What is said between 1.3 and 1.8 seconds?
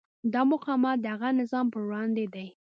نظام